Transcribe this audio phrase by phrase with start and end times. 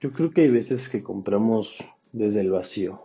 [0.00, 1.76] Yo creo que hay veces que compramos
[2.10, 3.04] desde el vacío.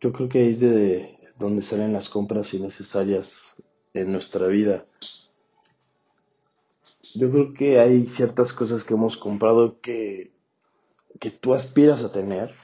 [0.00, 3.60] Yo creo que es de donde salen las compras innecesarias
[3.92, 4.86] en nuestra vida.
[7.16, 10.30] Yo creo que hay ciertas cosas que hemos comprado que,
[11.18, 12.54] que tú aspiras a tener.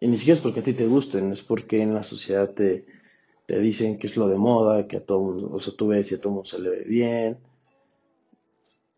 [0.00, 2.86] Y ni siquiera es porque a ti te gusten, es porque en la sociedad te,
[3.44, 6.10] te dicen que es lo de moda, que a todo mundo, o sea, tú ves
[6.10, 7.38] y a todo mundo se le ve bien.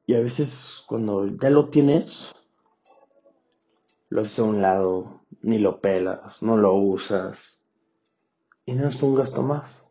[0.06, 2.32] Y a veces cuando ya lo tienes,
[4.12, 7.70] lo haces a un lado, ni lo pelas, no lo usas.
[8.66, 9.90] Y no es un gasto más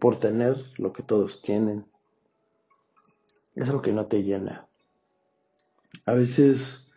[0.00, 1.84] por tener lo que todos tienen.
[3.54, 4.66] Es algo que no te llena.
[6.06, 6.94] A veces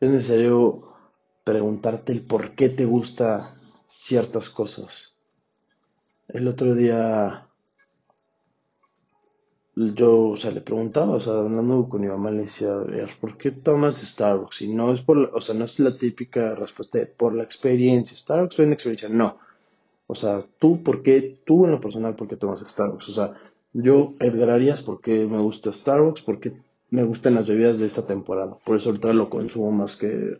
[0.00, 0.96] es necesario
[1.44, 5.18] preguntarte el por qué te gusta ciertas cosas.
[6.28, 7.48] El otro día
[9.76, 12.74] yo, o sea, le preguntaba, o sea, hablando con mi mamá, le decía,
[13.20, 14.62] ¿por qué tomas Starbucks?
[14.62, 18.16] Y no es por, o sea, no es la típica respuesta de por la experiencia.
[18.16, 19.38] Starbucks es una experiencia, no.
[20.06, 23.08] O sea, tú, ¿por qué, tú en lo personal, por qué tomas Starbucks?
[23.08, 23.34] O sea,
[23.72, 26.22] yo, Edgar Arias, ¿por qué me gusta Starbucks?
[26.22, 26.52] ¿Por qué
[26.90, 28.56] me gustan las bebidas de esta temporada?
[28.64, 30.38] Por eso ahorita lo consumo más que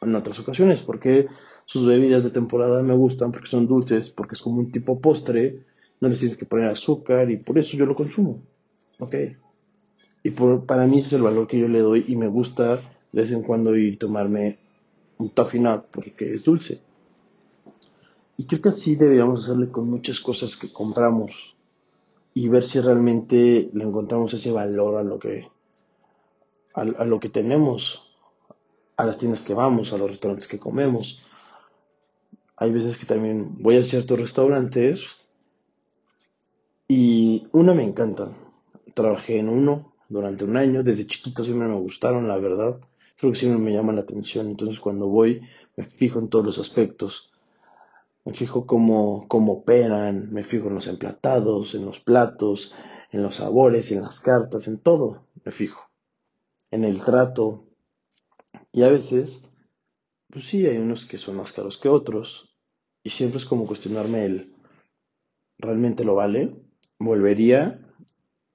[0.00, 1.26] en otras ocasiones, porque
[1.64, 5.64] sus bebidas de temporada me gustan, porque son dulces, porque es como un tipo postre
[6.00, 8.42] no le tienes que poner azúcar y por eso yo lo consumo.
[8.98, 9.14] ¿Ok?
[10.22, 12.76] Y por, para mí ese es el valor que yo le doy y me gusta
[12.76, 14.58] de vez en cuando ir tomarme
[15.18, 16.80] un toffee nut porque es dulce.
[18.36, 21.54] Y creo que así deberíamos hacerle con muchas cosas que compramos
[22.32, 25.48] y ver si realmente le encontramos ese valor a lo que
[26.74, 28.02] a lo que tenemos,
[28.96, 31.22] a las tiendas que vamos, a los restaurantes que comemos.
[32.56, 35.23] Hay veces que también voy a ciertos restaurantes
[36.96, 38.36] y una me encanta.
[38.94, 40.84] Trabajé en uno durante un año.
[40.84, 42.78] Desde chiquito siempre me gustaron, la verdad.
[43.16, 44.46] Creo que siempre me llaman la atención.
[44.46, 45.40] Entonces cuando voy
[45.74, 47.32] me fijo en todos los aspectos.
[48.24, 52.76] Me fijo cómo, cómo operan, me fijo en los emplatados, en los platos,
[53.10, 55.26] en los sabores, en las cartas, en todo.
[55.44, 55.90] Me fijo.
[56.70, 57.66] En el trato.
[58.70, 59.50] Y a veces,
[60.30, 62.54] pues sí, hay unos que son más caros que otros.
[63.02, 64.54] Y siempre es como cuestionarme el,
[65.58, 66.63] ¿realmente lo vale?
[66.98, 67.78] Volvería,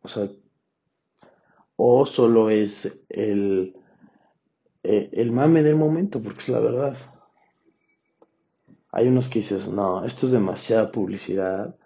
[0.02, 0.30] o sea,
[1.76, 3.74] o solo es el,
[4.84, 6.98] eh, el mame del momento, porque es la verdad.
[8.92, 11.78] Hay unos que dices, no, esto es demasiada publicidad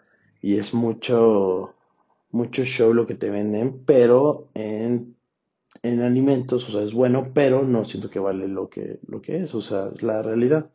[0.42, 1.76] y es mucho,
[2.32, 5.16] mucho show lo que te venden, pero en,
[5.84, 9.38] en alimentos, o sea, es bueno, pero no siento que vale lo que, lo que
[9.38, 10.72] es, o sea, es la realidad.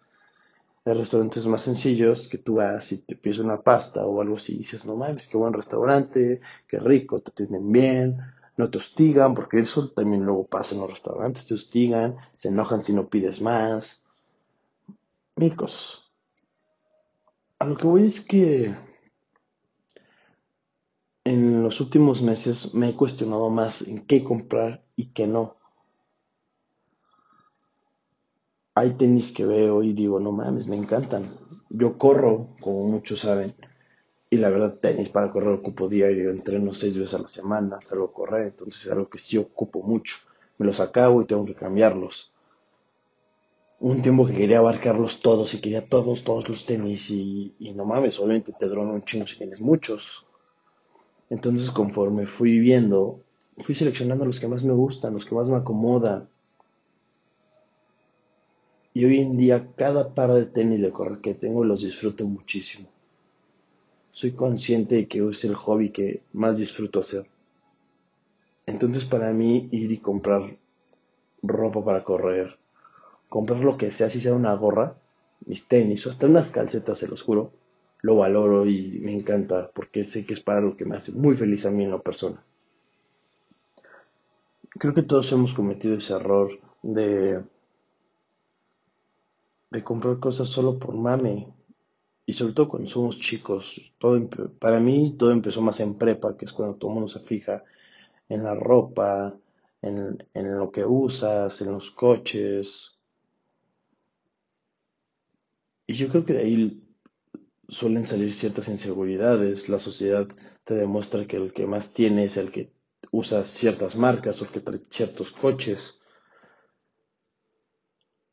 [0.88, 4.54] Hay restaurantes más sencillos que tú vas y te pides una pasta o algo así
[4.54, 8.16] y dices, no mames, qué buen restaurante, qué rico, te atienden bien,
[8.56, 12.82] no te hostigan, porque eso también luego pasa en los restaurantes, te hostigan, se enojan
[12.82, 14.09] si no pides más,
[15.37, 16.04] mil cosas.
[17.59, 18.75] A lo que voy es que
[21.25, 25.59] en los últimos meses me he cuestionado más en qué comprar y qué no.
[28.78, 31.25] Hay tenis que veo y digo, no mames, me encantan.
[31.69, 33.55] Yo corro, como muchos saben,
[34.31, 38.05] y la verdad, tenis para correr ocupo diario, entreno seis veces a la semana, salgo
[38.05, 40.16] a correr, entonces es algo que sí ocupo mucho.
[40.59, 42.33] Me los acabo y tengo que cambiarlos.
[43.81, 47.84] Un tiempo que quería abarcarlos todos y quería todos, todos los tenis y, y no
[47.84, 50.25] mames, obviamente te drona un chingo si tienes muchos.
[51.31, 53.19] Entonces conforme fui viendo,
[53.59, 56.28] fui seleccionando los que más me gustan, los que más me acomodan
[58.98, 62.88] y hoy en día cada par de tenis de correr que tengo los disfruto muchísimo.
[64.10, 67.25] Soy consciente de que es el hobby que más disfruto hacer.
[68.66, 70.56] Entonces para mí ir y comprar
[71.44, 72.59] ropa para correr,
[73.28, 74.97] comprar lo que sea, si sea una gorra,
[75.47, 77.53] mis tenis o hasta unas calcetas, se los juro,
[78.03, 81.36] lo valoro y me encanta porque sé que es para lo que me hace muy
[81.36, 82.44] feliz a mí en la persona.
[84.70, 86.50] Creo que todos hemos cometido ese error
[86.82, 87.45] de
[89.70, 91.53] de comprar cosas solo por mame.
[92.26, 93.94] Y sobre todo cuando somos chicos.
[93.98, 94.28] Todo,
[94.59, 97.65] para mí todo empezó más en prepa, que es cuando todo el mundo se fija
[98.28, 99.38] en la ropa,
[99.80, 103.03] en, en lo que usas, en los coches.
[105.86, 106.84] Y yo creo que de ahí
[107.68, 109.68] suelen salir ciertas inseguridades.
[109.68, 110.28] La sociedad
[110.64, 112.72] te demuestra que el que más tiene es el que
[113.10, 116.00] usa ciertas marcas o que trae ciertos coches.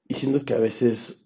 [0.07, 1.24] Y siento que a veces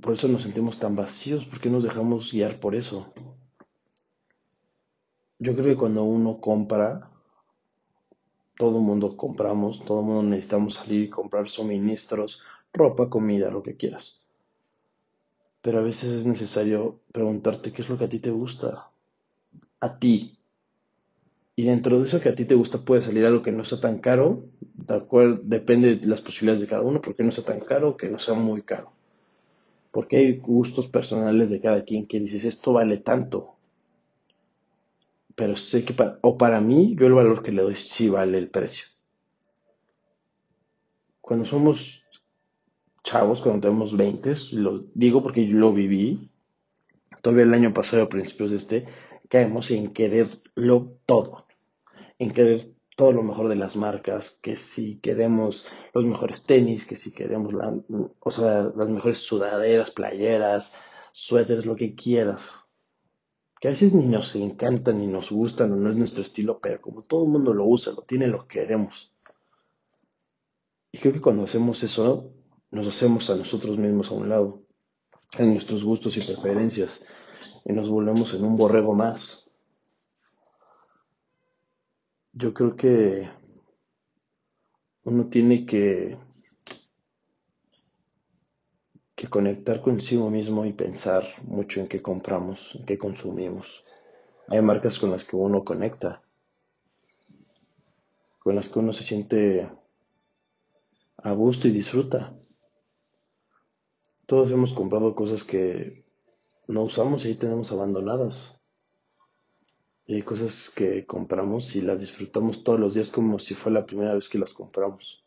[0.00, 3.12] por eso nos sentimos tan vacíos, porque nos dejamos guiar por eso.
[5.38, 7.10] Yo creo que cuando uno compra,
[8.56, 12.42] todo mundo compramos, todo mundo necesitamos salir y comprar suministros,
[12.72, 14.26] ropa, comida, lo que quieras.
[15.60, 18.90] Pero a veces es necesario preguntarte qué es lo que a ti te gusta.
[19.80, 20.38] A ti.
[21.56, 23.80] Y dentro de eso que a ti te gusta puede salir algo que no sea
[23.80, 27.60] tan caro, de acuerdo, depende de las posibilidades de cada uno, porque no sea tan
[27.60, 28.92] caro que no sea muy caro.
[29.94, 33.54] Porque hay gustos personales de cada quien que dices, esto vale tanto.
[35.36, 38.38] Pero sé que para, o para mí, yo el valor que le doy sí vale
[38.38, 38.86] el precio.
[41.20, 42.04] Cuando somos
[43.04, 46.28] chavos, cuando tenemos 20, lo digo porque yo lo viví,
[47.22, 48.86] todavía el año pasado, a principios de este,
[49.28, 51.46] caemos en quererlo todo,
[52.18, 56.96] en querer todo lo mejor de las marcas, que si queremos los mejores tenis, que
[56.96, 57.52] si queremos
[58.20, 60.76] o sea, las mejores sudaderas, playeras,
[61.12, 62.70] suéteres, lo que quieras.
[63.60, 66.80] Que a veces ni nos encantan ni nos gustan o no es nuestro estilo, pero
[66.80, 69.12] como todo el mundo lo usa, lo tiene, lo queremos.
[70.92, 72.30] Y creo que cuando hacemos eso,
[72.70, 74.62] nos hacemos a nosotros mismos a un lado,
[75.38, 77.04] en nuestros gustos y preferencias,
[77.64, 79.43] y nos volvemos en un borrego más.
[82.36, 83.30] Yo creo que
[85.04, 86.18] uno tiene que,
[89.14, 93.84] que conectar consigo mismo y pensar mucho en qué compramos, en qué consumimos.
[94.48, 96.24] Hay marcas con las que uno conecta,
[98.40, 99.70] con las que uno se siente
[101.18, 102.36] a gusto y disfruta.
[104.26, 106.04] Todos hemos comprado cosas que
[106.66, 108.63] no usamos y ahí tenemos abandonadas.
[110.06, 113.86] Y hay cosas que compramos y las disfrutamos todos los días como si fue la
[113.86, 115.24] primera vez que las compramos.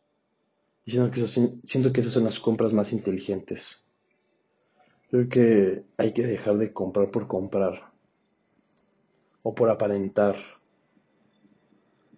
[0.85, 3.85] Y siento que, esas, siento que esas son las compras más inteligentes.
[5.09, 7.91] Creo que hay que dejar de comprar por comprar
[9.41, 10.35] o por aparentar.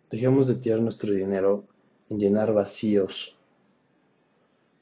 [0.09, 1.65] Dejemos de tirar nuestro dinero
[2.09, 3.39] en llenar vacíos.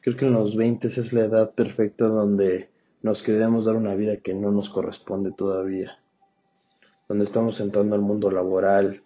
[0.02, 2.70] Creo que en los 20 es la edad perfecta donde
[3.04, 6.00] nos queremos dar una vida que no nos corresponde todavía
[7.08, 9.04] donde estamos entrando al mundo laboral,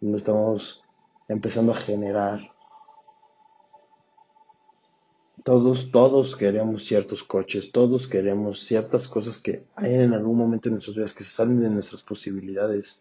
[0.00, 0.82] donde estamos
[1.28, 2.52] empezando a generar.
[5.44, 10.74] Todos, todos queremos ciertos coches, todos queremos ciertas cosas que hay en algún momento en
[10.74, 13.00] nuestras vidas que se salen de nuestras posibilidades.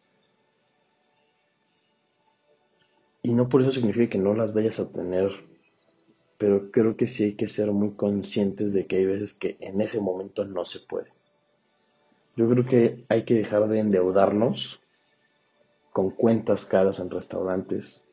[3.22, 5.32] Y no por eso significa que no las vayas a tener,
[6.38, 9.80] pero creo que sí hay que ser muy conscientes de que hay veces que en
[9.80, 11.14] ese momento no se puede.
[12.36, 14.82] Yo creo que hay que dejar de endeudarnos
[15.92, 18.04] con cuentas caras en restaurantes,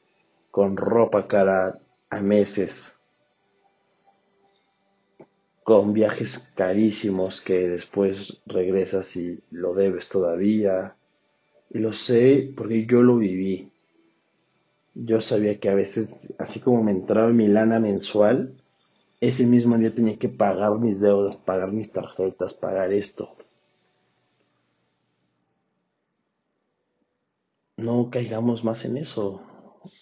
[0.50, 1.78] con ropa cara
[2.10, 3.00] a meses,
[5.62, 10.96] con viajes carísimos que después regresas y lo debes todavía.
[11.70, 13.70] Y lo sé porque yo lo viví.
[14.94, 18.60] Yo sabía que a veces, así como me entraba mi lana mensual,
[19.20, 23.36] ese mismo día tenía que pagar mis deudas, pagar mis tarjetas, pagar esto.
[28.10, 29.42] Caigamos más en eso.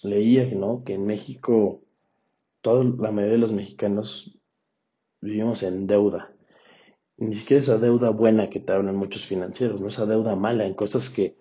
[0.02, 0.82] Leía ¿no?
[0.84, 1.82] que en México,
[2.60, 4.38] toda la mayoría de los mexicanos
[5.20, 6.32] vivimos en deuda.
[7.16, 10.74] Ni siquiera esa deuda buena que te hablan muchos financieros, no esa deuda mala en
[10.74, 11.36] cosas que,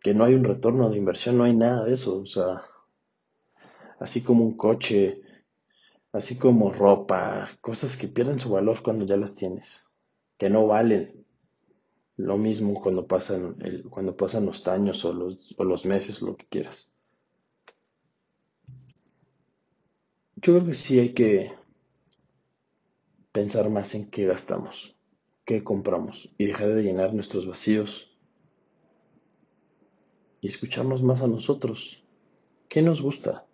[0.00, 2.18] que no hay un retorno de inversión, no hay nada de eso.
[2.20, 2.62] O sea,
[3.98, 5.20] así como un coche,
[6.12, 9.90] así como ropa, cosas que pierden su valor cuando ya las tienes,
[10.38, 11.25] que no valen.
[12.16, 16.36] Lo mismo cuando pasan, el, cuando pasan los años o los, o los meses, lo
[16.36, 16.94] que quieras.
[20.36, 21.52] Yo creo que sí hay que
[23.32, 24.96] pensar más en qué gastamos,
[25.44, 28.16] qué compramos y dejar de llenar nuestros vacíos
[30.40, 32.02] y escucharnos más a nosotros.
[32.68, 33.46] ¿Qué nos gusta?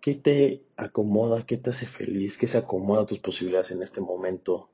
[0.00, 1.44] ¿Qué te acomoda?
[1.44, 2.38] ¿Qué te hace feliz?
[2.38, 4.70] ¿Qué se acomoda a tus posibilidades en este momento?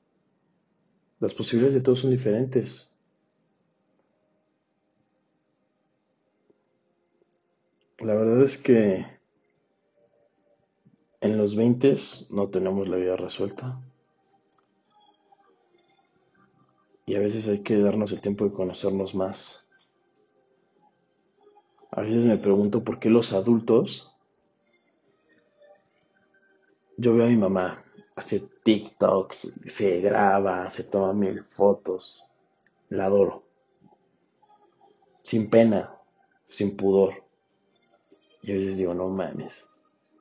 [1.19, 2.91] Las posibilidades de todos son diferentes.
[7.97, 9.03] La verdad es que
[11.21, 11.95] en los 20
[12.29, 13.81] no tenemos la vida resuelta.
[17.07, 19.67] Y a veces hay que darnos el tiempo de conocernos más.
[21.89, 24.13] A veces me pregunto por qué los adultos...
[26.99, 27.86] Yo veo a mi mamá
[28.17, 32.27] hace TikToks, se graba, se toma mil fotos.
[32.89, 33.43] La adoro.
[35.21, 35.95] Sin pena,
[36.47, 37.23] sin pudor.
[38.41, 39.69] Y a veces digo, no mames,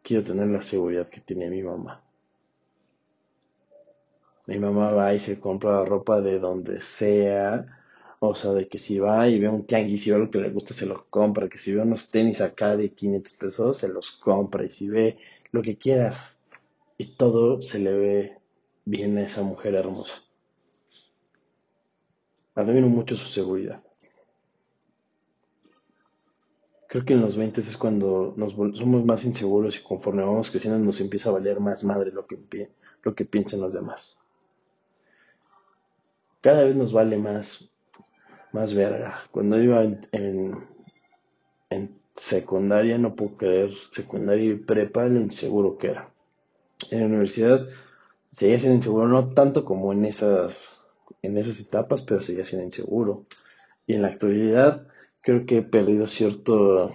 [0.02, 2.02] quiero tener la seguridad que tiene mi mamá.
[4.46, 7.66] Mi mamá va y se compra la ropa de donde sea,
[8.20, 10.50] O sea, de que si va y ve un tianguis y ve lo que le
[10.50, 11.48] gusta, se lo compra.
[11.48, 14.64] Que si ve unos tenis acá de 500 pesos, se los compra.
[14.64, 15.18] Y si ve
[15.52, 16.40] lo que quieras.
[16.98, 18.38] Y todo se le ve
[18.84, 20.22] bien a esa mujer hermosa.
[22.54, 23.82] Admiro mucho su seguridad.
[26.88, 30.78] Creo que en los 20 es cuando nos somos más inseguros y conforme vamos creciendo
[30.78, 32.38] nos empieza a valer más madre lo que,
[33.02, 34.26] lo que piensan los demás.
[36.40, 37.74] Cada vez nos vale más,
[38.52, 39.20] más verga.
[39.32, 40.68] Cuando iba en,
[41.70, 46.15] en, secundaria, no puedo creer, secundaria y prepa, lo inseguro que era.
[46.90, 47.66] En la universidad
[48.30, 50.86] seguía siendo inseguro, no tanto como en esas,
[51.22, 53.26] en esas etapas, pero seguía siendo inseguro.
[53.86, 54.86] Y en la actualidad
[55.20, 56.92] creo que he perdido cierto...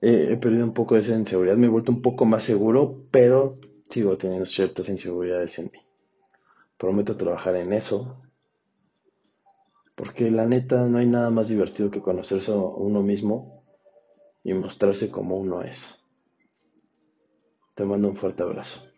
[0.00, 3.58] he perdido un poco de esa inseguridad, me he vuelto un poco más seguro, pero
[3.88, 5.78] sigo teniendo ciertas inseguridades en mí.
[6.76, 8.20] Prometo trabajar en eso,
[9.94, 13.62] porque la neta no hay nada más divertido que conocerse a uno mismo
[14.42, 16.03] y mostrarse como uno es.
[17.74, 18.93] Te mando un fuerte abrazo.